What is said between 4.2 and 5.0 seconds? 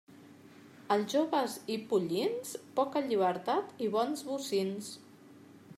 bocins.